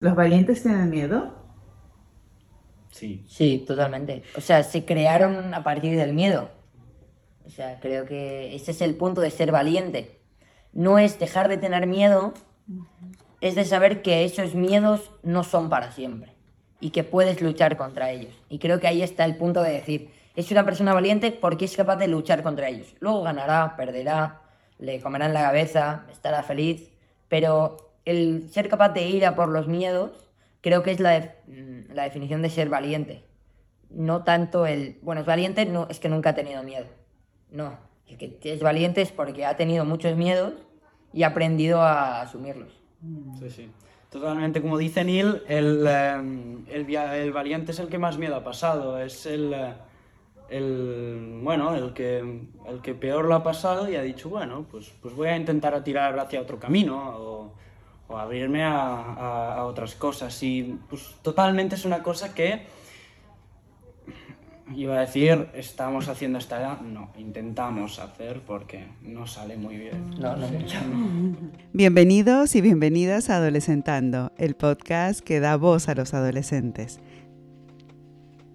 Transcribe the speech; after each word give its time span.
¿Los 0.00 0.16
valientes 0.16 0.62
tienen 0.62 0.88
miedo? 0.88 1.34
Sí. 2.90 3.22
Sí, 3.28 3.64
totalmente. 3.66 4.22
O 4.34 4.40
sea, 4.40 4.62
se 4.62 4.86
crearon 4.86 5.52
a 5.52 5.62
partir 5.62 5.96
del 5.96 6.14
miedo. 6.14 6.50
O 7.46 7.50
sea, 7.50 7.78
creo 7.80 8.06
que 8.06 8.54
ese 8.54 8.70
es 8.70 8.80
el 8.80 8.94
punto 8.94 9.20
de 9.20 9.30
ser 9.30 9.52
valiente. 9.52 10.20
No 10.72 10.98
es 10.98 11.18
dejar 11.18 11.48
de 11.48 11.58
tener 11.58 11.86
miedo, 11.86 12.32
es 13.42 13.54
de 13.54 13.64
saber 13.64 14.00
que 14.00 14.24
esos 14.24 14.54
miedos 14.54 15.10
no 15.22 15.44
son 15.44 15.68
para 15.68 15.92
siempre 15.92 16.32
y 16.80 16.90
que 16.90 17.04
puedes 17.04 17.42
luchar 17.42 17.76
contra 17.76 18.10
ellos. 18.10 18.34
Y 18.48 18.58
creo 18.58 18.80
que 18.80 18.86
ahí 18.86 19.02
está 19.02 19.26
el 19.26 19.36
punto 19.36 19.62
de 19.62 19.72
decir, 19.72 20.10
es 20.34 20.50
una 20.50 20.64
persona 20.64 20.94
valiente 20.94 21.30
porque 21.30 21.66
es 21.66 21.76
capaz 21.76 21.96
de 21.96 22.08
luchar 22.08 22.42
contra 22.42 22.68
ellos. 22.68 22.94
Luego 23.00 23.22
ganará, 23.22 23.76
perderá, 23.76 24.40
le 24.78 24.98
comerán 25.00 25.34
la 25.34 25.42
cabeza, 25.42 26.06
estará 26.10 26.42
feliz, 26.42 26.90
pero 27.28 27.89
el 28.04 28.48
ser 28.50 28.68
capaz 28.68 28.90
de 28.90 29.06
ir 29.06 29.26
a 29.26 29.34
por 29.34 29.48
los 29.48 29.68
miedos 29.68 30.12
creo 30.60 30.82
que 30.82 30.90
es 30.90 31.00
la, 31.00 31.10
de- 31.20 31.34
mm, 31.46 31.92
la 31.94 32.04
definición 32.04 32.42
de 32.42 32.50
ser 32.50 32.68
valiente. 32.68 33.24
No 33.90 34.22
tanto 34.24 34.66
el, 34.66 34.98
bueno, 35.02 35.20
es 35.22 35.26
valiente, 35.26 35.66
no, 35.66 35.86
es 35.90 35.98
que 35.98 36.08
nunca 36.08 36.30
ha 36.30 36.34
tenido 36.34 36.62
miedo. 36.62 36.86
No, 37.50 37.78
el 38.06 38.16
que 38.16 38.52
es 38.52 38.60
valiente 38.62 39.02
es 39.02 39.10
porque 39.10 39.44
ha 39.44 39.56
tenido 39.56 39.84
muchos 39.84 40.16
miedos 40.16 40.54
y 41.12 41.24
ha 41.24 41.28
aprendido 41.28 41.80
a 41.80 42.22
asumirlos. 42.22 42.72
Sí, 43.38 43.50
sí. 43.50 43.70
Totalmente, 44.10 44.60
como 44.60 44.76
dice 44.76 45.04
Neil, 45.04 45.42
el, 45.48 45.84
eh, 45.88 46.64
el, 46.68 47.32
valiente 47.32 47.70
es 47.70 47.78
el 47.78 47.88
que 47.88 47.98
más 47.98 48.18
miedo 48.18 48.34
ha 48.34 48.42
pasado, 48.42 49.00
es 49.00 49.24
el, 49.26 49.54
eh, 49.54 49.72
el, 50.48 51.40
bueno, 51.42 51.76
el 51.76 51.92
que, 51.92 52.18
el 52.18 52.80
que 52.82 52.94
peor 52.94 53.26
lo 53.26 53.36
ha 53.36 53.42
pasado 53.44 53.88
y 53.88 53.94
ha 53.94 54.02
dicho, 54.02 54.28
bueno, 54.28 54.66
pues, 54.68 54.92
pues 55.00 55.14
voy 55.14 55.28
a 55.28 55.36
intentar 55.36 55.82
tirar 55.84 56.18
hacia 56.18 56.40
otro 56.40 56.58
camino 56.58 57.52
o 58.10 58.18
abrirme 58.18 58.64
a, 58.64 58.72
a- 58.74 59.54
a 59.54 59.64
otras 59.64 59.94
cosas. 59.94 60.42
Y 60.42 60.78
pues 60.88 61.14
totalmente 61.22 61.76
es 61.76 61.84
una 61.84 62.02
cosa 62.02 62.34
que, 62.34 62.66
iba 64.74 64.96
a 64.96 65.00
decir, 65.00 65.48
estamos 65.54 66.08
haciendo 66.08 66.38
esta 66.38 66.60
edad, 66.60 66.80
no, 66.80 67.12
intentamos 67.16 67.98
hacer 67.98 68.42
porque 68.46 68.88
no 69.02 69.26
sale 69.26 69.56
muy 69.56 69.76
bien. 69.76 70.10
No, 70.18 70.36
no 70.36 70.48
mucho. 70.48 70.78
Bienvenidos 71.72 72.54
y 72.56 72.60
bienvenidas 72.60 73.30
a 73.30 73.36
Adolescentando, 73.36 74.32
el 74.38 74.54
podcast 74.56 75.20
que 75.20 75.40
da 75.40 75.56
voz 75.56 75.88
a 75.88 75.94
los 75.94 76.12
adolescentes. 76.14 77.00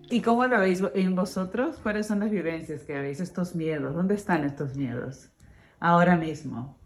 ¿Y 0.10 0.22
cómo 0.22 0.46
lo 0.46 0.60
veis 0.60 0.84
en 0.94 1.16
vosotros? 1.16 1.78
¿Cuáles 1.82 2.08
son 2.08 2.20
las 2.20 2.30
vivencias 2.30 2.84
que 2.84 2.94
veis? 2.94 3.20
Estos 3.20 3.56
miedos, 3.56 3.96
¿dónde 3.96 4.16
están 4.16 4.44
estos 4.46 4.76
miedos? 4.76 5.32
Ahora 5.80 6.16
mismo. 6.16 6.78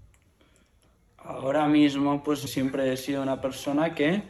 Ahora 1.24 1.68
mismo, 1.68 2.24
pues 2.24 2.40
siempre 2.40 2.92
he 2.92 2.98
sido 2.98 3.22
una 3.22 3.42
persona 3.42 3.94
que 3.94 4.24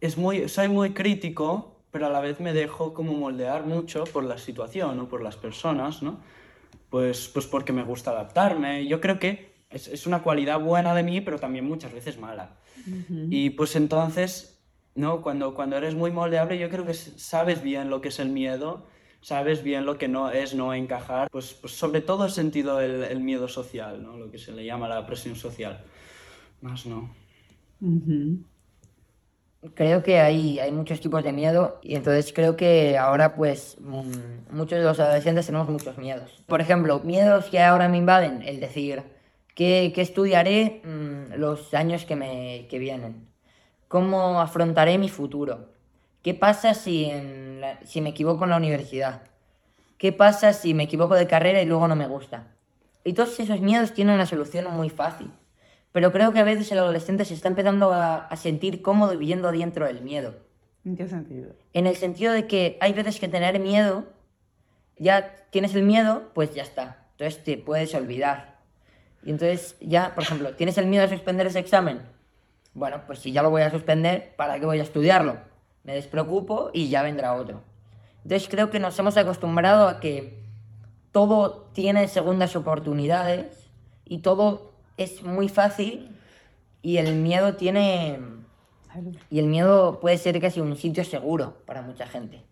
es 0.00 0.16
muy, 0.16 0.48
soy 0.48 0.68
muy 0.68 0.90
crítico, 0.90 1.82
pero 1.90 2.06
a 2.06 2.10
la 2.10 2.20
vez 2.20 2.40
me 2.40 2.52
dejo 2.52 2.94
como 2.94 3.12
moldear 3.12 3.66
mucho 3.66 4.04
por 4.04 4.24
la 4.24 4.38
situación 4.38 4.98
o 5.00 5.08
por 5.08 5.22
las 5.22 5.36
personas, 5.36 6.02
¿no? 6.02 6.20
Pues, 6.88 7.28
pues 7.28 7.46
porque 7.46 7.72
me 7.72 7.82
gusta 7.82 8.10
adaptarme. 8.10 8.86
Yo 8.86 9.00
creo 9.00 9.18
que 9.18 9.52
es, 9.70 9.88
es 9.88 10.06
una 10.06 10.22
cualidad 10.22 10.60
buena 10.60 10.94
de 10.94 11.02
mí, 11.02 11.20
pero 11.20 11.38
también 11.38 11.66
muchas 11.66 11.92
veces 11.92 12.18
mala. 12.18 12.56
Y 13.28 13.50
pues 13.50 13.76
entonces, 13.76 14.60
¿no? 14.94 15.20
Cuando, 15.20 15.54
cuando 15.54 15.76
eres 15.76 15.94
muy 15.94 16.10
moldeable, 16.10 16.58
yo 16.58 16.70
creo 16.70 16.86
que 16.86 16.94
sabes 16.94 17.62
bien 17.62 17.90
lo 17.90 18.00
que 18.00 18.08
es 18.08 18.18
el 18.18 18.30
miedo, 18.30 18.86
sabes 19.20 19.62
bien 19.62 19.86
lo 19.86 19.98
que 19.98 20.08
no 20.08 20.30
es 20.30 20.54
no 20.54 20.74
encajar. 20.74 21.28
Pues, 21.30 21.52
pues 21.54 21.74
sobre 21.74 22.00
todo 22.00 22.26
he 22.26 22.30
sentido 22.30 22.80
el, 22.80 23.20
miedo 23.20 23.48
social, 23.48 24.02
¿no? 24.02 24.16
Lo 24.16 24.30
que 24.30 24.38
se 24.38 24.52
le 24.52 24.64
llama 24.64 24.88
la 24.88 25.06
presión 25.06 25.36
social. 25.36 25.84
Más 26.60 26.86
no. 26.86 27.14
Creo 29.74 30.02
que 30.02 30.20
hay, 30.20 30.58
hay 30.58 30.72
muchos 30.72 31.00
tipos 31.00 31.22
de 31.22 31.32
miedo 31.32 31.80
y 31.82 31.94
entonces 31.94 32.32
creo 32.32 32.56
que 32.56 32.96
ahora 32.96 33.34
pues 33.34 33.76
mm, 33.80 34.56
muchos 34.56 34.78
de 34.78 34.84
los 34.84 34.98
adolescentes 35.00 35.46
tenemos 35.46 35.68
muchos 35.68 35.98
miedos. 35.98 36.42
Por 36.46 36.60
ejemplo, 36.60 37.00
miedos 37.00 37.46
que 37.46 37.60
ahora 37.60 37.88
me 37.88 37.98
invaden, 37.98 38.42
el 38.42 38.58
decir, 38.58 39.02
¿qué, 39.54 39.92
qué 39.94 40.00
estudiaré 40.00 40.80
mm, 40.84 41.34
los 41.38 41.74
años 41.74 42.06
que, 42.06 42.16
me, 42.16 42.66
que 42.70 42.78
vienen? 42.78 43.28
¿Cómo 43.88 44.40
afrontaré 44.40 44.96
mi 44.96 45.08
futuro? 45.08 45.68
¿Qué 46.22 46.32
pasa 46.32 46.74
si, 46.74 47.04
en 47.06 47.49
la- 47.60 47.78
si 47.84 48.00
me 48.00 48.10
equivoco 48.10 48.44
en 48.44 48.50
la 48.50 48.56
universidad? 48.56 49.22
¿Qué 49.98 50.12
pasa 50.12 50.52
si 50.52 50.74
me 50.74 50.84
equivoco 50.84 51.14
de 51.14 51.26
carrera 51.26 51.60
y 51.62 51.66
luego 51.66 51.86
no 51.86 51.94
me 51.96 52.06
gusta? 52.06 52.48
Y 53.04 53.12
todos 53.12 53.38
esos 53.38 53.60
miedos 53.60 53.92
tienen 53.92 54.14
una 54.14 54.26
solución 54.26 54.66
muy 54.74 54.90
fácil. 54.90 55.30
Pero 55.92 56.12
creo 56.12 56.32
que 56.32 56.38
a 56.40 56.44
veces 56.44 56.70
el 56.72 56.78
adolescente 56.78 57.24
se 57.24 57.34
está 57.34 57.48
empezando 57.48 57.92
a, 57.92 58.26
a 58.26 58.36
sentir 58.36 58.80
cómodo 58.82 59.12
viviendo 59.16 59.50
dentro 59.52 59.86
del 59.86 60.00
miedo. 60.02 60.36
¿En 60.84 60.96
qué 60.96 61.06
sentido? 61.08 61.54
En 61.72 61.86
el 61.86 61.96
sentido 61.96 62.32
de 62.32 62.46
que 62.46 62.78
hay 62.80 62.92
veces 62.92 63.20
que 63.20 63.28
tener 63.28 63.58
miedo, 63.58 64.04
ya 64.96 65.36
tienes 65.50 65.74
el 65.74 65.82
miedo, 65.82 66.30
pues 66.34 66.54
ya 66.54 66.62
está. 66.62 67.06
Entonces 67.12 67.42
te 67.44 67.58
puedes 67.58 67.94
olvidar. 67.94 68.58
Y 69.24 69.30
entonces 69.30 69.76
ya, 69.80 70.14
por 70.14 70.24
ejemplo, 70.24 70.54
¿tienes 70.54 70.78
el 70.78 70.86
miedo 70.86 71.06
de 71.06 71.14
suspender 71.14 71.46
ese 71.46 71.58
examen? 71.58 72.00
Bueno, 72.72 73.02
pues 73.06 73.18
si 73.18 73.32
ya 73.32 73.42
lo 73.42 73.50
voy 73.50 73.62
a 73.62 73.70
suspender, 73.70 74.34
¿para 74.36 74.58
qué 74.58 74.64
voy 74.66 74.78
a 74.78 74.82
estudiarlo? 74.84 75.38
Me 75.84 75.94
despreocupo 75.94 76.70
y 76.72 76.88
ya 76.88 77.02
vendrá 77.02 77.34
otro. 77.34 77.62
Entonces 78.22 78.48
creo 78.48 78.70
que 78.70 78.80
nos 78.80 78.98
hemos 78.98 79.16
acostumbrado 79.16 79.88
a 79.88 80.00
que 80.00 80.38
todo 81.12 81.68
tiene 81.72 82.08
segundas 82.08 82.54
oportunidades 82.54 83.70
y 84.04 84.18
todo 84.18 84.72
es 84.96 85.22
muy 85.22 85.48
fácil 85.48 86.16
y 86.82 86.98
el 86.98 87.16
miedo 87.16 87.54
tiene 87.56 88.18
y 89.30 89.38
el 89.38 89.46
miedo 89.46 90.00
puede 90.00 90.18
ser 90.18 90.40
casi 90.40 90.60
un 90.60 90.76
sitio 90.76 91.04
seguro 91.04 91.58
para 91.64 91.82
mucha 91.82 92.06
gente. 92.06 92.42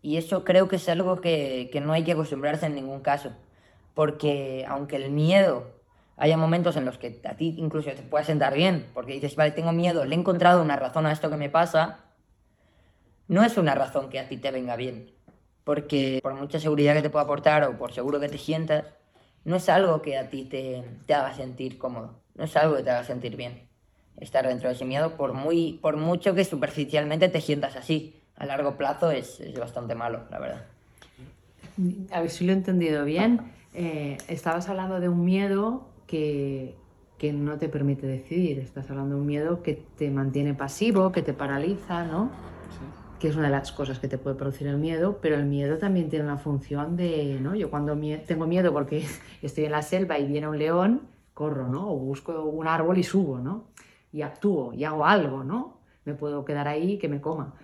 Y 0.00 0.16
eso 0.16 0.44
creo 0.44 0.68
que 0.68 0.76
es 0.76 0.88
algo 0.88 1.20
que, 1.20 1.68
que 1.72 1.80
no 1.80 1.92
hay 1.92 2.04
que 2.04 2.12
acostumbrarse 2.12 2.66
en 2.66 2.76
ningún 2.76 3.00
caso. 3.00 3.32
Porque 3.94 4.64
aunque 4.68 4.96
el 4.96 5.10
miedo 5.10 5.66
haya 6.16 6.36
momentos 6.36 6.76
en 6.76 6.84
los 6.84 6.98
que 6.98 7.20
a 7.24 7.34
ti 7.34 7.54
incluso 7.58 7.90
te 7.90 8.02
pueda 8.02 8.24
sentar 8.24 8.54
bien, 8.54 8.86
porque 8.94 9.14
dices, 9.14 9.34
vale, 9.36 9.50
tengo 9.50 9.72
miedo, 9.72 10.04
le 10.04 10.14
he 10.14 10.18
encontrado 10.18 10.62
una 10.62 10.76
razón 10.76 11.06
a 11.06 11.12
esto 11.12 11.28
que 11.28 11.36
me 11.36 11.50
pasa, 11.50 12.05
no 13.28 13.44
es 13.44 13.56
una 13.56 13.74
razón 13.74 14.08
que 14.08 14.18
a 14.18 14.28
ti 14.28 14.36
te 14.36 14.50
venga 14.50 14.76
bien. 14.76 15.10
Porque 15.64 16.20
por 16.22 16.34
mucha 16.34 16.60
seguridad 16.60 16.94
que 16.94 17.02
te 17.02 17.10
pueda 17.10 17.24
aportar 17.24 17.64
o 17.64 17.76
por 17.76 17.92
seguro 17.92 18.20
que 18.20 18.28
te 18.28 18.38
sientas, 18.38 18.84
no 19.44 19.56
es 19.56 19.68
algo 19.68 20.02
que 20.02 20.16
a 20.16 20.30
ti 20.30 20.44
te, 20.44 20.84
te 21.06 21.14
haga 21.14 21.34
sentir 21.34 21.78
cómodo, 21.78 22.20
no 22.34 22.44
es 22.44 22.56
algo 22.56 22.76
que 22.76 22.82
te 22.82 22.90
haga 22.90 23.04
sentir 23.04 23.36
bien 23.36 23.66
estar 24.18 24.46
dentro 24.46 24.68
de 24.68 24.74
ese 24.74 24.84
miedo, 24.84 25.16
por, 25.16 25.32
muy, 25.34 25.78
por 25.82 25.96
mucho 25.96 26.34
que 26.34 26.44
superficialmente 26.44 27.28
te 27.28 27.40
sientas 27.40 27.76
así. 27.76 28.14
A 28.36 28.46
largo 28.46 28.76
plazo 28.76 29.10
es, 29.10 29.40
es 29.40 29.58
bastante 29.58 29.94
malo, 29.94 30.22
la 30.30 30.38
verdad. 30.38 30.64
A 32.10 32.20
ver 32.20 32.30
si 32.30 32.44
lo 32.44 32.52
he 32.52 32.54
entendido 32.54 33.04
bien. 33.04 33.40
Eh, 33.74 34.18
estabas 34.28 34.68
hablando 34.68 35.00
de 35.00 35.08
un 35.08 35.24
miedo 35.24 35.88
que, 36.06 36.74
que 37.18 37.32
no 37.32 37.58
te 37.58 37.68
permite 37.68 38.06
decidir. 38.06 38.58
Estás 38.58 38.90
hablando 38.90 39.16
de 39.16 39.20
un 39.20 39.26
miedo 39.26 39.62
que 39.62 39.82
te 39.96 40.10
mantiene 40.10 40.54
pasivo, 40.54 41.12
que 41.12 41.22
te 41.22 41.32
paraliza, 41.32 42.04
¿no? 42.04 42.30
Que 43.18 43.28
es 43.28 43.36
una 43.36 43.46
de 43.46 43.52
las 43.52 43.72
cosas 43.72 43.98
que 43.98 44.08
te 44.08 44.18
puede 44.18 44.36
producir 44.36 44.66
el 44.66 44.76
miedo, 44.76 45.18
pero 45.22 45.36
el 45.36 45.46
miedo 45.46 45.78
también 45.78 46.10
tiene 46.10 46.24
una 46.26 46.36
función 46.36 46.96
de, 46.96 47.38
¿no? 47.40 47.54
Yo 47.54 47.70
cuando 47.70 47.96
mie- 47.96 48.22
tengo 48.26 48.46
miedo 48.46 48.72
porque 48.72 49.04
estoy 49.42 49.64
en 49.64 49.72
la 49.72 49.82
selva 49.82 50.18
y 50.18 50.26
viene 50.26 50.48
un 50.48 50.58
león, 50.58 51.02
corro, 51.32 51.66
¿no? 51.68 51.90
O 51.90 51.96
busco 51.96 52.44
un 52.44 52.66
árbol 52.68 52.98
y 52.98 53.02
subo, 53.02 53.38
¿no? 53.38 53.64
Y 54.12 54.22
actúo 54.22 54.72
y 54.74 54.84
hago 54.84 55.06
algo, 55.06 55.44
¿no? 55.44 55.78
Me 56.04 56.14
puedo 56.14 56.44
quedar 56.44 56.68
ahí 56.68 56.92
y 56.92 56.98
que 56.98 57.08
me 57.08 57.20
coma. 57.20 57.54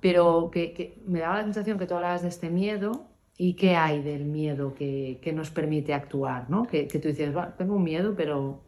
Pero 0.00 0.50
que, 0.50 0.72
que 0.72 0.98
me 1.06 1.20
daba 1.20 1.36
la 1.38 1.44
sensación 1.44 1.78
que 1.78 1.86
tú 1.86 1.94
hablabas 1.94 2.22
de 2.22 2.28
este 2.28 2.48
miedo 2.48 3.02
y 3.36 3.54
qué 3.54 3.76
hay 3.76 4.02
del 4.02 4.24
miedo 4.24 4.74
que, 4.74 5.18
que 5.22 5.32
nos 5.32 5.50
permite 5.50 5.92
actuar, 5.94 6.48
¿no? 6.48 6.64
Que, 6.66 6.88
que 6.88 6.98
tú 6.98 7.08
dices, 7.08 7.36
"Va, 7.36 7.54
tengo 7.56 7.74
un 7.76 7.84
miedo, 7.84 8.14
pero 8.16 8.60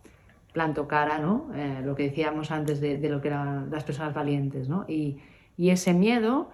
planto 0.52 0.86
cara, 0.86 1.18
¿no? 1.18 1.50
Eh, 1.54 1.80
lo 1.84 1.94
que 1.94 2.04
decíamos 2.04 2.50
antes 2.50 2.80
de, 2.80 2.98
de 2.98 3.08
lo 3.08 3.20
que 3.22 3.28
eran 3.28 3.70
las 3.70 3.84
personas 3.84 4.12
valientes, 4.14 4.68
¿no? 4.68 4.84
Y, 4.88 5.19
y 5.56 5.70
ese 5.70 5.93
miedo 5.94 6.50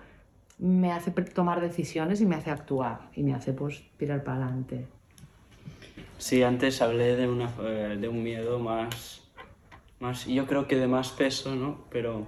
me 0.58 0.92
hace 0.92 1.10
tomar 1.10 1.60
decisiones 1.60 2.20
y 2.20 2.26
me 2.26 2.34
hace 2.36 2.50
actuar 2.50 3.10
y 3.14 3.22
me 3.22 3.34
hace, 3.34 3.52
pues, 3.52 3.82
tirar 3.96 4.24
para 4.24 4.44
adelante. 4.44 4.86
Sí, 6.18 6.42
antes 6.42 6.82
hablé 6.82 7.14
de, 7.16 7.28
una, 7.28 7.50
eh, 7.60 7.96
de 8.00 8.08
un 8.08 8.22
miedo 8.24 8.58
más, 8.58 9.22
más, 10.00 10.26
yo 10.26 10.46
creo 10.46 10.66
que 10.66 10.76
de 10.76 10.88
más 10.88 11.10
peso, 11.10 11.54
¿no? 11.54 11.84
Pero 11.90 12.26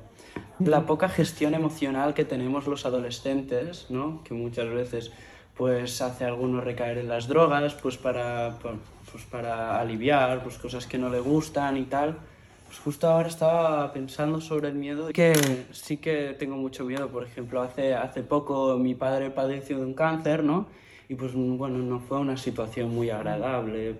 la 0.60 0.86
poca 0.86 1.08
gestión 1.08 1.54
emocional 1.54 2.14
que 2.14 2.24
tenemos 2.24 2.66
los 2.68 2.86
adolescentes, 2.86 3.86
¿no? 3.90 4.22
Que 4.22 4.34
muchas 4.34 4.68
veces 4.68 5.10
pues 5.56 6.00
hace 6.00 6.24
a 6.24 6.28
algunos 6.28 6.62
recaer 6.64 6.98
en 6.98 7.08
las 7.08 7.26
drogas, 7.28 7.74
pues 7.74 7.98
para, 7.98 8.58
pa- 8.62 8.76
pues 9.10 9.24
para 9.24 9.80
aliviar 9.80 10.42
pues 10.42 10.56
cosas 10.56 10.86
que 10.86 10.96
no 10.96 11.08
le 11.10 11.18
gustan 11.20 11.76
y 11.76 11.84
tal. 11.84 12.16
Pues 12.70 12.78
justo 12.78 13.08
ahora 13.08 13.26
estaba 13.26 13.92
pensando 13.92 14.40
sobre 14.40 14.68
el 14.68 14.76
miedo, 14.76 15.08
que 15.08 15.32
sí 15.72 15.96
que 15.96 16.36
tengo 16.38 16.56
mucho 16.56 16.84
miedo. 16.84 17.08
Por 17.08 17.24
ejemplo, 17.24 17.62
hace, 17.62 17.94
hace 17.94 18.22
poco 18.22 18.78
mi 18.78 18.94
padre 18.94 19.30
padeció 19.30 19.80
de 19.80 19.86
un 19.86 19.94
cáncer, 19.94 20.44
¿no? 20.44 20.68
Y 21.08 21.16
pues 21.16 21.32
bueno, 21.34 21.78
no 21.78 21.98
fue 21.98 22.20
una 22.20 22.36
situación 22.36 22.94
muy 22.94 23.10
agradable 23.10 23.96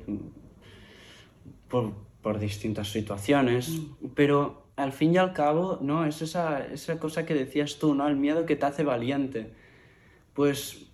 por, 1.67 1.90
por 2.22 2.38
distintas 2.38 2.93
situaciones, 2.93 3.72
pero 4.14 4.62
al 4.76 4.93
fin 4.93 5.14
y 5.14 5.17
al 5.17 5.32
cabo, 5.32 5.78
¿no? 5.81 6.05
Es 6.05 6.22
esa, 6.22 6.64
esa 6.64 7.00
cosa 7.00 7.26
que 7.26 7.34
decías 7.34 7.81
tú, 7.81 7.96
¿no? 7.96 8.06
El 8.06 8.14
miedo 8.14 8.46
que 8.46 8.55
te 8.55 8.67
hace 8.67 8.84
valiente. 8.84 9.52
Pues, 10.32 10.87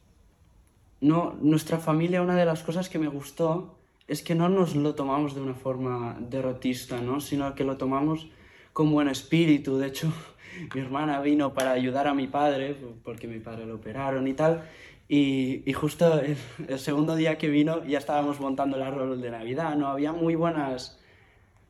no, 1.02 1.36
nuestra 1.42 1.76
familia, 1.76 2.22
una 2.22 2.36
de 2.36 2.46
las 2.46 2.62
cosas 2.62 2.88
que 2.88 2.98
me 2.98 3.08
gustó 3.08 3.75
es 4.08 4.22
que 4.22 4.34
no 4.34 4.48
nos 4.48 4.76
lo 4.76 4.94
tomamos 4.94 5.34
de 5.34 5.40
una 5.40 5.54
forma 5.54 6.16
derrotista, 6.20 7.00
¿no? 7.00 7.20
Sino 7.20 7.54
que 7.54 7.64
lo 7.64 7.76
tomamos 7.76 8.28
con 8.72 8.90
buen 8.92 9.08
espíritu. 9.08 9.78
De 9.78 9.88
hecho, 9.88 10.12
mi 10.74 10.80
hermana 10.80 11.20
vino 11.20 11.54
para 11.54 11.72
ayudar 11.72 12.06
a 12.06 12.14
mi 12.14 12.26
padre, 12.28 12.76
porque 13.02 13.26
mi 13.26 13.40
padre 13.40 13.66
lo 13.66 13.76
operaron 13.76 14.28
y 14.28 14.34
tal. 14.34 14.62
Y, 15.08 15.62
y 15.68 15.72
justo 15.72 16.20
el, 16.20 16.78
segundo 16.78 17.14
día 17.14 17.38
que 17.38 17.48
vino 17.48 17.84
ya 17.84 17.98
estábamos 17.98 18.40
montando 18.40 18.76
el 18.76 18.82
árbol 18.82 19.20
de 19.20 19.30
Navidad, 19.30 19.76
¿no? 19.76 19.88
Había 19.88 20.12
muy 20.12 20.34
buenas, 20.34 21.00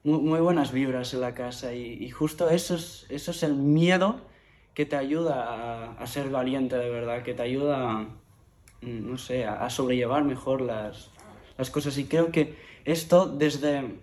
muy, 0.05 0.41
buenas 0.41 0.73
vibras 0.73 1.13
en 1.15 1.21
la 1.21 1.35
casa 1.35 1.75
y, 1.75 2.09
justo 2.11 2.49
eso 2.49 2.77
es, 2.77 3.07
eso 3.11 3.31
es 3.33 3.43
el 3.43 3.55
miedo 3.55 4.21
que 4.73 4.87
te 4.87 4.97
ayuda 4.97 5.93
a, 5.99 6.07
ser 6.07 6.31
valiente 6.31 6.77
de 6.77 6.89
verdad, 6.91 7.23
que 7.23 7.35
te 7.35 7.43
ayuda, 7.43 7.91
a, 7.91 8.07
no 8.81 9.19
sé, 9.19 9.45
a 9.45 9.69
sobrellevar 9.69 10.25
mejor 10.25 10.63
las, 10.63 11.11
las 11.59 11.71
cosas. 11.71 11.97
Y 11.99 12.05
creo 12.05 12.31
que 12.31 12.57
esto 12.85 13.27
desde, 13.27 13.99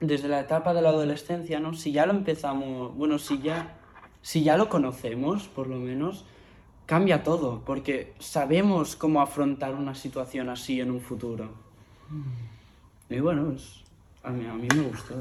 desde 0.00 0.28
la 0.28 0.40
etapa 0.40 0.74
de 0.74 0.82
la 0.82 0.90
adolescencia, 0.90 1.60
¿no? 1.60 1.74
Si 1.74 1.92
ya 1.92 2.06
lo 2.06 2.12
empezamos, 2.12 2.94
bueno, 2.96 3.18
si 3.18 3.40
ya, 3.40 3.76
si 4.22 4.42
ya 4.42 4.56
lo 4.56 4.68
conocemos, 4.68 5.48
por 5.48 5.66
lo 5.66 5.76
menos, 5.76 6.24
cambia 6.86 7.22
todo, 7.22 7.62
porque 7.64 8.14
sabemos 8.18 8.96
cómo 8.96 9.20
afrontar 9.20 9.74
una 9.74 9.94
situación 9.94 10.48
así 10.48 10.80
en 10.80 10.90
un 10.90 11.00
futuro. 11.00 11.50
Y 13.10 13.20
bueno, 13.20 13.52
es, 13.52 13.82
a, 14.22 14.30
mí, 14.30 14.46
a 14.46 14.54
mí 14.54 14.68
me 14.74 14.82
gustó. 14.82 15.14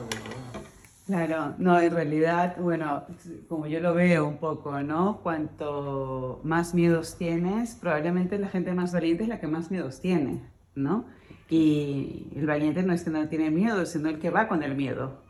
Claro, 1.06 1.54
no, 1.60 1.80
en 1.80 1.94
realidad, 1.94 2.56
bueno, 2.60 3.04
como 3.48 3.68
yo 3.68 3.80
lo 3.80 3.94
veo 3.94 4.28
un 4.28 4.38
poco, 4.38 4.82
¿no? 4.82 5.20
Cuanto 5.22 6.40
más 6.44 6.74
miedos 6.74 7.16
tienes, 7.18 7.76
probablemente 7.76 8.40
la 8.40 8.50
gente 8.50 8.74
más 8.74 8.92
valiente 8.92 9.24
es 9.24 9.30
la 9.30 9.40
que 9.40 9.46
más 9.46 9.70
miedos 9.70 10.02
tiene, 10.02 10.42
¿no? 10.74 11.06
Y 11.50 12.28
el 12.36 12.46
valiente 12.46 12.84
no 12.84 12.94
es 12.94 13.04
que 13.04 13.10
no 13.10 13.28
tiene 13.28 13.52
miedo, 13.52 13.86
sino 13.86 14.10
el 14.10 14.20
que 14.20 14.30
va 14.30 14.48
con 14.48 14.64
el 14.64 14.76
miedo. 14.76 15.22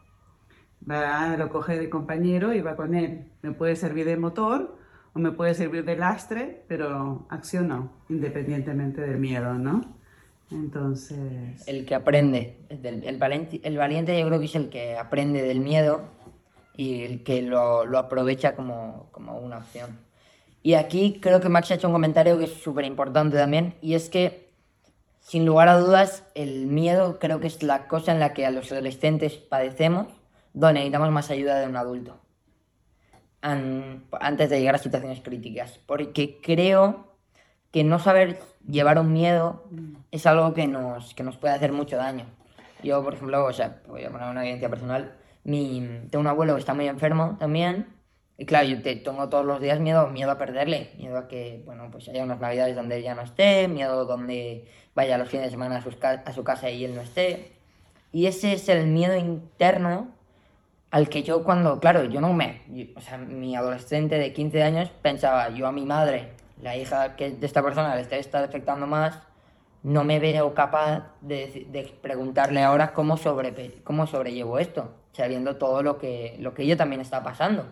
Va, 0.89 1.35
lo 1.37 1.49
coge 1.49 1.77
de 1.77 1.89
compañero 1.89 2.53
y 2.53 2.61
va 2.61 2.75
con 2.75 2.95
él. 2.95 3.31
Me 3.41 3.51
puede 3.51 3.75
servir 3.75 4.05
de 4.05 4.17
motor 4.17 4.77
o 5.13 5.19
me 5.19 5.31
puede 5.31 5.53
servir 5.53 5.83
de 5.85 5.97
lastre, 5.97 6.63
pero 6.67 7.25
acciono 7.29 7.91
independientemente 8.09 9.01
del 9.01 9.17
miedo, 9.17 9.53
¿no? 9.55 9.81
Entonces... 10.51 11.67
El 11.67 11.85
que 11.85 11.95
aprende, 11.95 12.59
el, 12.69 13.17
valiente, 13.17 13.61
el 13.63 13.77
valiente 13.77 14.19
yo 14.19 14.27
creo 14.27 14.39
que 14.39 14.45
es 14.45 14.55
el 14.55 14.69
que 14.69 14.97
aprende 14.97 15.41
del 15.41 15.59
miedo 15.59 16.01
y 16.77 17.03
el 17.03 17.23
que 17.23 17.41
lo, 17.41 17.85
lo 17.85 17.97
aprovecha 17.97 18.55
como, 18.55 19.09
como 19.11 19.39
una 19.39 19.57
opción. 19.57 19.97
Y 20.61 20.73
aquí 20.73 21.19
creo 21.21 21.39
que 21.39 21.49
Max 21.49 21.71
ha 21.71 21.75
hecho 21.75 21.87
un 21.87 21.93
comentario 21.93 22.37
que 22.37 22.45
es 22.45 22.53
súper 22.53 22.85
importante 22.85 23.37
también, 23.37 23.75
y 23.81 23.93
es 23.93 24.09
que, 24.09 24.44
sin 25.25 25.43
lugar 25.43 25.69
a 25.69 25.79
dudas, 25.79 26.23
el 26.35 26.67
miedo 26.67 27.17
creo 27.17 27.39
que 27.39 27.47
es 27.47 27.63
la 27.63 27.87
cosa 27.87 28.11
en 28.11 28.19
la 28.19 28.33
que 28.33 28.45
a 28.45 28.51
los 28.51 28.71
adolescentes 28.71 29.33
padecemos, 29.33 30.05
donde 30.53 30.75
necesitamos 30.75 31.09
más 31.09 31.31
ayuda 31.31 31.59
de 31.59 31.65
un 31.65 31.75
adulto 31.75 32.19
antes 33.41 34.49
de 34.51 34.59
llegar 34.59 34.75
a 34.75 34.77
situaciones 34.77 35.21
críticas. 35.21 35.79
Porque 35.87 36.39
creo 36.43 37.15
que 37.71 37.83
no 37.83 37.97
saber 37.97 38.39
llevar 38.67 38.99
un 38.99 39.13
miedo 39.13 39.63
es 40.11 40.27
algo 40.27 40.53
que 40.53 40.67
nos, 40.67 41.15
que 41.15 41.23
nos 41.23 41.37
puede 41.37 41.55
hacer 41.55 41.71
mucho 41.71 41.97
daño. 41.97 42.25
Yo, 42.83 43.03
por 43.03 43.15
ejemplo, 43.15 43.45
o 43.45 43.53
sea, 43.53 43.81
voy 43.87 44.03
a 44.03 44.11
poner 44.11 44.29
una 44.29 44.43
evidencia 44.43 44.69
personal, 44.69 45.15
mi, 45.43 45.81
tengo 46.11 46.21
un 46.21 46.27
abuelo 46.27 46.53
que 46.53 46.59
está 46.59 46.75
muy 46.75 46.87
enfermo 46.87 47.35
también, 47.39 47.87
y 48.37 48.45
claro, 48.45 48.67
yo 48.67 48.81
te, 48.81 48.95
tengo 48.97 49.29
todos 49.29 49.45
los 49.45 49.61
días 49.61 49.79
miedo, 49.79 50.07
miedo 50.07 50.31
a 50.31 50.37
perderle, 50.37 50.91
miedo 50.97 51.17
a 51.17 51.27
que, 51.27 51.61
bueno, 51.65 51.89
pues 51.89 52.09
haya 52.09 52.23
unas 52.23 52.39
navidades 52.39 52.75
donde 52.75 53.01
ya 53.01 53.15
no 53.15 53.21
esté, 53.21 53.67
miedo 53.69 54.05
donde 54.05 54.65
vaya 54.93 55.17
los 55.17 55.29
fines 55.29 55.45
de 55.45 55.51
semana 55.51 55.77
a, 55.77 55.81
sus, 55.81 55.95
a 56.03 56.33
su 56.33 56.43
casa 56.43 56.69
y 56.69 56.83
él 56.83 56.95
no 56.95 57.01
esté. 57.01 57.53
Y 58.11 58.27
ese 58.27 58.53
es 58.53 58.67
el 58.67 58.87
miedo 58.87 59.15
interno 59.15 60.09
al 60.91 61.07
que 61.09 61.23
yo 61.23 61.43
cuando, 61.43 61.79
claro, 61.79 62.05
yo 62.05 62.19
no 62.19 62.33
me, 62.33 62.61
yo, 62.69 62.85
o 62.95 63.01
sea, 63.01 63.17
mi 63.17 63.55
adolescente 63.55 64.17
de 64.17 64.33
15 64.33 64.63
años 64.63 64.89
pensaba, 65.01 65.49
yo 65.49 65.67
a 65.67 65.71
mi 65.71 65.85
madre, 65.85 66.31
la 66.61 66.75
hija 66.75 67.15
que 67.15 67.31
de 67.31 67.45
esta 67.45 67.63
persona 67.63 67.95
le 67.95 68.01
está, 68.01 68.17
está 68.17 68.43
afectando 68.43 68.85
más, 68.85 69.19
no 69.83 70.03
me 70.03 70.19
veo 70.19 70.53
capaz 70.53 71.13
de, 71.21 71.67
de, 71.69 71.83
preguntarle 72.01 72.63
ahora 72.63 72.93
cómo, 72.93 73.17
sobre, 73.17 73.81
cómo 73.83 74.07
sobrellevo 74.07 74.57
esto, 74.59 74.93
sabiendo 75.13 75.57
todo 75.57 75.83
lo 75.83 75.97
que, 75.97 76.37
lo 76.39 76.53
que 76.53 76.65
yo 76.65 76.75
también 76.75 77.01
está 77.01 77.23
pasando. 77.23 77.65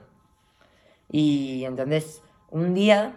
Y 1.13 1.63
entonces, 1.65 2.23
un 2.49 2.73
día, 2.73 3.13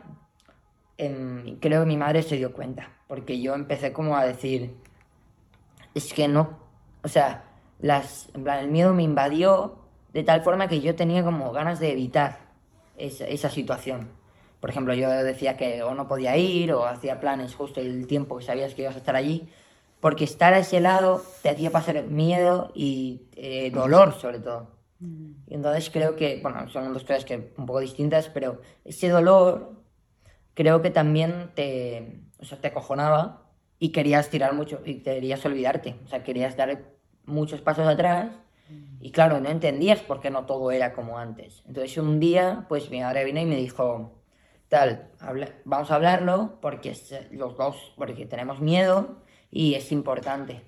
eh, 0.98 1.56
creo 1.62 1.80
que 1.80 1.86
mi 1.86 1.96
madre 1.96 2.22
se 2.22 2.36
dio 2.36 2.52
cuenta, 2.52 2.90
porque 3.08 3.40
yo 3.40 3.54
empecé 3.54 3.94
como 3.94 4.18
a 4.18 4.26
decir, 4.26 4.76
es 5.94 6.12
que 6.12 6.28
no, 6.28 6.58
o 7.02 7.08
sea, 7.08 7.44
las, 7.80 8.28
el 8.34 8.68
miedo 8.68 8.92
me 8.92 9.02
invadió 9.02 9.78
de 10.12 10.24
tal 10.24 10.42
forma 10.42 10.68
que 10.68 10.82
yo 10.82 10.94
tenía 10.94 11.24
como 11.24 11.52
ganas 11.52 11.80
de 11.80 11.92
evitar 11.92 12.40
esa, 12.98 13.24
esa, 13.28 13.48
situación. 13.48 14.10
Por 14.60 14.68
ejemplo, 14.68 14.92
yo 14.92 15.08
decía 15.08 15.56
que 15.56 15.82
o 15.82 15.94
no 15.94 16.06
podía 16.06 16.36
ir 16.36 16.74
o 16.74 16.84
hacía 16.84 17.18
planes 17.18 17.54
justo 17.54 17.80
el 17.80 18.06
tiempo 18.06 18.36
que 18.36 18.44
sabías 18.44 18.74
que 18.74 18.82
ibas 18.82 18.96
a 18.96 18.98
estar 18.98 19.16
allí, 19.16 19.48
porque 20.00 20.24
estar 20.24 20.52
a 20.52 20.58
ese 20.58 20.80
lado 20.80 21.22
te 21.42 21.48
hacía 21.48 21.70
pasar 21.70 22.02
miedo 22.04 22.72
y 22.74 23.22
eh, 23.36 23.70
dolor 23.70 24.12
sobre 24.12 24.40
todo. 24.40 24.75
Y 25.00 25.54
entonces 25.54 25.90
creo 25.90 26.16
que, 26.16 26.40
bueno, 26.42 26.68
son 26.68 26.92
dos 26.92 27.02
cosas 27.02 27.24
que 27.24 27.52
un 27.56 27.66
poco 27.66 27.80
distintas, 27.80 28.28
pero 28.28 28.62
ese 28.84 29.08
dolor 29.08 29.82
creo 30.54 30.80
que 30.80 30.90
también 30.90 31.50
te, 31.54 32.22
o 32.38 32.44
sea, 32.44 32.58
te 32.58 32.68
acojonaba 32.68 33.50
y 33.78 33.90
querías 33.90 34.30
tirar 34.30 34.54
mucho 34.54 34.80
y 34.84 35.02
querías 35.02 35.44
olvidarte. 35.44 35.96
O 36.04 36.08
sea, 36.08 36.22
querías 36.22 36.56
dar 36.56 36.82
muchos 37.24 37.60
pasos 37.60 37.86
atrás 37.86 38.32
y 39.00 39.12
claro, 39.12 39.40
no 39.40 39.50
entendías 39.50 40.00
por 40.00 40.20
qué 40.20 40.30
no 40.30 40.46
todo 40.46 40.70
era 40.70 40.92
como 40.92 41.18
antes. 41.18 41.62
Entonces 41.66 41.96
un 41.98 42.18
día, 42.18 42.64
pues 42.68 42.90
mi 42.90 43.00
madre 43.00 43.24
vino 43.24 43.40
y 43.40 43.44
me 43.44 43.56
dijo, 43.56 44.22
tal, 44.68 45.10
habla, 45.20 45.50
vamos 45.64 45.90
a 45.90 45.96
hablarlo 45.96 46.58
porque 46.60 46.96
los 47.32 47.56
dos, 47.56 47.92
porque 47.96 48.26
tenemos 48.26 48.60
miedo 48.60 49.18
y 49.50 49.74
es 49.74 49.92
importante. 49.92 50.62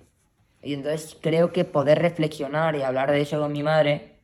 Y 0.63 0.75
entonces 0.75 1.17
creo 1.21 1.53
que 1.53 1.65
poder 1.65 2.01
reflexionar 2.01 2.77
y 2.77 2.83
hablar 2.83 3.11
de 3.11 3.23
eso 3.23 3.41
con 3.41 3.53
mi 3.53 3.63
madre 3.63 4.18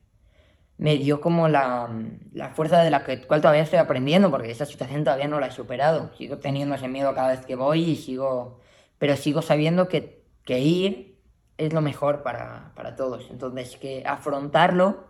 me 0.77 0.97
dio 0.97 1.21
como 1.21 1.47
la, 1.47 1.89
la 2.33 2.49
fuerza 2.49 2.81
de 2.83 2.89
la 2.89 3.03
que, 3.03 3.21
cual 3.25 3.41
todavía 3.41 3.63
estoy 3.63 3.79
aprendiendo, 3.79 4.29
porque 4.29 4.51
esa 4.51 4.65
situación 4.65 5.03
todavía 5.03 5.27
no 5.27 5.39
la 5.39 5.47
he 5.47 5.51
superado. 5.51 6.11
Sigo 6.17 6.37
teniendo 6.37 6.75
ese 6.75 6.87
miedo 6.87 7.13
cada 7.13 7.29
vez 7.29 7.45
que 7.45 7.55
voy 7.55 7.83
y 7.83 7.95
sigo, 7.95 8.59
pero 8.97 9.15
sigo 9.15 9.41
sabiendo 9.41 9.87
que, 9.87 10.23
que 10.43 10.59
ir 10.59 11.15
es 11.57 11.73
lo 11.73 11.81
mejor 11.81 12.23
para, 12.23 12.73
para, 12.75 12.95
todos. 12.95 13.27
Entonces, 13.31 13.77
que 13.77 14.03
afrontarlo 14.05 15.05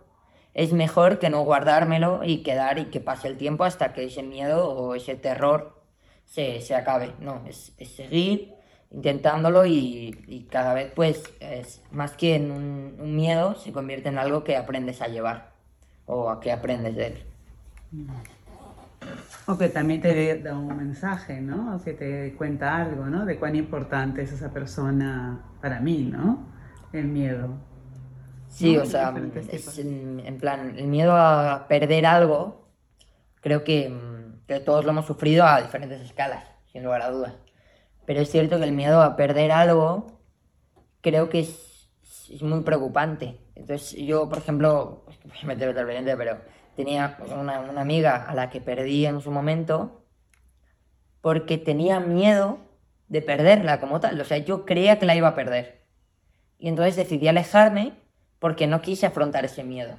es 0.54 0.72
mejor 0.72 1.18
que 1.18 1.30
no 1.30 1.42
guardármelo 1.42 2.22
y 2.24 2.42
quedar 2.42 2.78
y 2.78 2.86
que 2.86 3.00
pase 3.00 3.28
el 3.28 3.36
tiempo 3.36 3.64
hasta 3.64 3.92
que 3.92 4.04
ese 4.04 4.22
miedo 4.22 4.70
o 4.70 4.94
ese 4.94 5.16
terror 5.16 5.82
se, 6.24 6.60
se 6.60 6.74
acabe. 6.74 7.12
No, 7.20 7.42
es, 7.46 7.74
es 7.78 7.90
seguir 7.90 8.54
intentándolo 8.92 9.66
y, 9.66 10.16
y, 10.28 10.44
cada 10.44 10.72
vez, 10.72 10.92
pues, 10.94 11.24
es 11.40 11.82
más 11.90 12.12
que 12.12 12.36
en 12.36 12.50
un, 12.52 13.16
miedo, 13.16 13.56
se 13.56 13.72
convierte 13.72 14.08
en 14.08 14.18
algo 14.18 14.44
que 14.44 14.56
aprendes 14.56 15.02
a 15.02 15.08
llevar 15.08 15.55
o 16.06 16.30
a 16.30 16.40
que 16.40 16.52
aprendes 16.52 16.96
de 16.96 17.06
él. 17.06 17.24
O 19.46 19.56
que 19.56 19.68
también 19.68 20.00
te 20.00 20.40
da 20.40 20.56
un 20.56 20.76
mensaje, 20.76 21.40
¿no? 21.40 21.76
O 21.76 21.82
que 21.82 21.92
te 21.92 22.34
cuenta 22.36 22.76
algo, 22.76 23.06
¿no? 23.06 23.24
De 23.24 23.38
cuán 23.38 23.54
importante 23.54 24.22
es 24.22 24.32
esa 24.32 24.52
persona 24.52 25.40
para 25.60 25.80
mí, 25.80 26.08
¿no? 26.10 26.46
El 26.92 27.06
miedo. 27.06 27.54
Sí, 28.48 28.76
¿no? 28.76 28.82
o 28.82 28.86
sea, 28.86 29.14
es 29.52 29.78
en, 29.78 30.20
en, 30.24 30.38
plan, 30.38 30.76
el 30.76 30.86
miedo 30.86 31.14
a 31.14 31.66
perder 31.68 32.06
algo, 32.06 32.68
creo 33.40 33.64
que, 33.64 33.92
que, 34.46 34.60
todos 34.60 34.84
lo 34.84 34.92
hemos 34.92 35.06
sufrido 35.06 35.44
a 35.44 35.60
diferentes 35.60 36.00
escalas, 36.00 36.44
sin 36.72 36.82
lugar 36.82 37.02
a 37.02 37.10
dudas. 37.10 37.34
Pero 38.06 38.20
es 38.20 38.30
cierto 38.30 38.58
que 38.58 38.64
el 38.64 38.72
miedo 38.72 39.02
a 39.02 39.16
perder 39.16 39.52
algo, 39.52 40.06
creo 41.02 41.28
que 41.28 41.40
es, 41.40 41.75
es 42.30 42.42
muy 42.42 42.62
preocupante. 42.62 43.36
Entonces, 43.54 43.96
yo, 43.96 44.28
por 44.28 44.38
ejemplo, 44.38 45.04
voy 45.24 45.38
a 45.42 45.46
meter 45.46 45.70
totalmente, 45.70 46.16
pero 46.16 46.38
tenía 46.74 47.18
una, 47.34 47.60
una, 47.60 47.80
amiga 47.80 48.24
a 48.28 48.34
la 48.34 48.50
que 48.50 48.60
perdí 48.60 49.06
en 49.06 49.20
su 49.20 49.30
momento 49.30 50.04
porque 51.20 51.58
tenía 51.58 52.00
miedo 52.00 52.58
de 53.08 53.22
perderla 53.22 53.80
como 53.80 54.00
tal. 54.00 54.20
O 54.20 54.24
sea, 54.24 54.38
yo 54.38 54.64
creía 54.64 54.98
que 54.98 55.06
la 55.06 55.16
iba 55.16 55.28
a 55.28 55.34
perder. 55.34 55.82
Y 56.58 56.68
entonces 56.68 56.96
decidí 56.96 57.28
alejarme 57.28 57.92
porque 58.38 58.66
no 58.66 58.82
quise 58.82 59.06
afrontar 59.06 59.44
ese 59.44 59.64
miedo. 59.64 59.96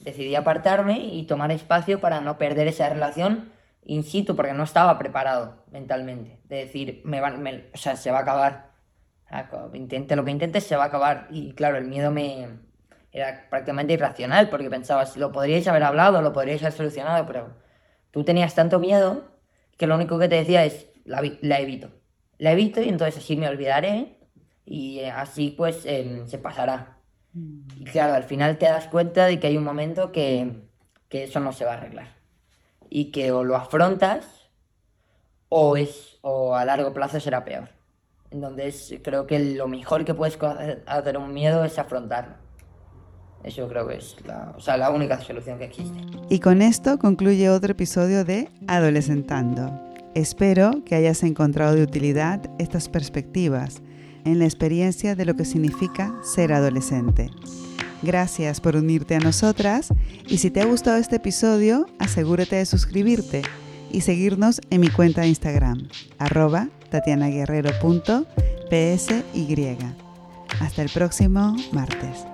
Decidí 0.00 0.34
apartarme 0.34 0.98
y 0.98 1.24
tomar 1.24 1.50
espacio 1.50 2.00
para 2.00 2.20
no 2.20 2.36
perder 2.38 2.68
esa 2.68 2.88
relación 2.88 3.52
in 3.84 4.02
situ 4.02 4.36
porque 4.36 4.52
no 4.52 4.64
estaba 4.64 4.98
preparado 4.98 5.64
mentalmente. 5.70 6.40
De 6.44 6.56
decir, 6.56 7.02
me 7.04 7.20
va, 7.20 7.30
me, 7.30 7.66
o 7.72 7.76
sea, 7.76 7.96
se 7.96 8.10
va 8.10 8.18
a 8.18 8.22
acabar. 8.22 8.73
Intente 9.72 10.16
lo 10.16 10.24
que 10.24 10.30
intente, 10.30 10.60
se 10.60 10.76
va 10.76 10.84
a 10.84 10.86
acabar. 10.86 11.26
Y 11.30 11.52
claro, 11.54 11.76
el 11.78 11.86
miedo 11.86 12.10
me, 12.10 12.48
era 13.12 13.48
prácticamente 13.50 13.92
irracional 13.94 14.48
porque 14.50 14.70
pensabas, 14.70 15.16
lo 15.16 15.32
podríais 15.32 15.66
haber 15.68 15.82
hablado, 15.82 16.22
lo 16.22 16.32
podríais 16.32 16.62
haber 16.62 16.72
solucionado, 16.72 17.26
pero 17.26 17.56
tú 18.10 18.24
tenías 18.24 18.54
tanto 18.54 18.78
miedo 18.78 19.24
que 19.76 19.86
lo 19.86 19.96
único 19.96 20.18
que 20.18 20.28
te 20.28 20.36
decía 20.36 20.64
es, 20.64 20.86
la, 21.04 21.20
vi- 21.20 21.38
la 21.42 21.60
evito. 21.60 21.90
La 22.38 22.52
evito 22.52 22.80
y 22.82 22.88
entonces 22.88 23.18
así 23.22 23.36
me 23.36 23.48
olvidaré 23.48 24.18
y 24.64 25.00
eh, 25.00 25.10
así 25.10 25.50
pues 25.56 25.84
em, 25.86 26.26
se 26.28 26.38
pasará. 26.38 26.98
Y 27.76 27.84
claro, 27.86 28.14
al 28.14 28.24
final 28.24 28.58
te 28.58 28.66
das 28.66 28.88
cuenta 28.88 29.26
de 29.26 29.40
que 29.40 29.48
hay 29.48 29.56
un 29.58 29.64
momento 29.64 30.12
que, 30.12 30.68
que 31.08 31.24
eso 31.24 31.40
no 31.40 31.52
se 31.52 31.64
va 31.66 31.72
a 31.74 31.76
arreglar. 31.78 32.08
Y 32.90 33.12
que 33.12 33.32
o 33.32 33.44
lo 33.44 33.56
afrontas 33.56 34.50
o, 35.48 35.76
es, 35.76 36.18
o 36.22 36.54
a 36.54 36.64
largo 36.64 36.92
plazo 36.92 37.20
será 37.20 37.44
peor. 37.44 37.68
Entonces 38.34 38.94
creo 39.04 39.28
que 39.28 39.38
lo 39.38 39.68
mejor 39.68 40.04
que 40.04 40.12
puedes 40.12 40.36
co- 40.36 40.52
hacer 40.86 41.16
un 41.16 41.32
miedo 41.32 41.64
es 41.64 41.78
afrontarlo. 41.78 42.34
Eso 43.44 43.68
creo 43.68 43.86
que 43.86 43.98
es 43.98 44.16
la, 44.26 44.54
o 44.56 44.60
sea, 44.60 44.76
la 44.76 44.90
única 44.90 45.20
solución 45.20 45.58
que 45.58 45.66
existe. 45.66 46.00
Y 46.30 46.40
con 46.40 46.60
esto 46.60 46.98
concluye 46.98 47.48
otro 47.48 47.70
episodio 47.72 48.24
de 48.24 48.48
Adolescentando. 48.66 49.70
Espero 50.14 50.82
que 50.84 50.96
hayas 50.96 51.22
encontrado 51.22 51.74
de 51.76 51.82
utilidad 51.84 52.40
estas 52.58 52.88
perspectivas 52.88 53.82
en 54.24 54.38
la 54.40 54.46
experiencia 54.46 55.14
de 55.14 55.26
lo 55.26 55.34
que 55.36 55.44
significa 55.44 56.14
ser 56.22 56.52
adolescente. 56.52 57.30
Gracias 58.02 58.60
por 58.60 58.74
unirte 58.76 59.14
a 59.14 59.20
nosotras 59.20 59.88
y 60.26 60.38
si 60.38 60.50
te 60.50 60.60
ha 60.60 60.64
gustado 60.66 60.96
este 60.96 61.16
episodio, 61.16 61.86
asegúrate 61.98 62.56
de 62.56 62.66
suscribirte 62.66 63.42
y 63.92 64.00
seguirnos 64.00 64.60
en 64.70 64.80
mi 64.80 64.88
cuenta 64.88 65.20
de 65.20 65.28
Instagram, 65.28 65.88
arroba 66.18 66.68
tatianaguerrero.psy. 66.94 69.78
Hasta 70.60 70.82
el 70.82 70.90
próximo 70.90 71.56
martes. 71.72 72.33